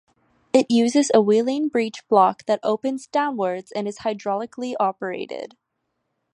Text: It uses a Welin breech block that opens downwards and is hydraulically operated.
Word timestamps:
It 0.51 0.71
uses 0.71 1.11
a 1.13 1.21
Welin 1.21 1.69
breech 1.69 2.07
block 2.07 2.47
that 2.47 2.59
opens 2.63 3.05
downwards 3.05 3.71
and 3.71 3.87
is 3.87 3.99
hydraulically 3.99 4.73
operated. 4.79 5.55